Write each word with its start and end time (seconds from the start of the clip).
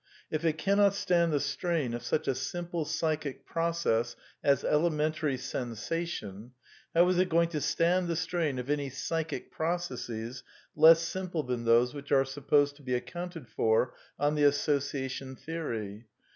If 0.31 0.43
it 0.43 0.57
cannot 0.57 0.95
stand 0.95 1.31
the 1.31 1.39
strain 1.39 1.93
of 1.93 2.01
such 2.01 2.27
a 2.27 2.33
simple 2.33 2.85
psychic 2.85 3.45
process 3.45 4.15
as 4.43 4.63
ele 4.63 4.89
mentary 4.89 5.37
sensation, 5.37 6.53
how 6.95 7.07
is 7.09 7.19
it 7.19 7.29
going 7.29 7.49
to 7.49 7.61
stand 7.61 8.07
the 8.07 8.15
strain 8.15 8.57
of 8.57 8.67
any 8.71 8.89
psychic 8.89 9.51
processes 9.51 10.41
less 10.75 11.01
simple 11.01 11.43
than 11.43 11.65
those 11.65 11.93
which 11.93 12.11
are 12.11 12.25
supposed 12.25 12.77
to 12.77 12.81
be 12.81 12.95
accounted 12.95 13.47
for 13.47 13.93
on 14.17 14.33
the 14.33 14.41
^^ 14.41 14.47
association" 14.47 15.35
theory 15.35 16.07